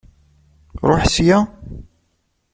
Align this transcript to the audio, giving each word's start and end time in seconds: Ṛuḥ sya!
Ṛuḥ 0.89 1.03
sya! 1.13 1.37